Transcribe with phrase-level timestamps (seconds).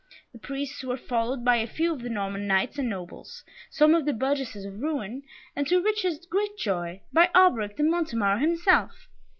[0.33, 4.05] The Priests were followed by a few of the Norman Knights and Nobles, some of
[4.05, 5.21] the burgesses of Rouen,
[5.55, 9.07] and, to Richard's great joy, by Alberic de Montemar himself.